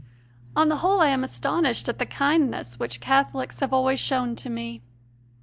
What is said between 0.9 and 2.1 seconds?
I am astonished at the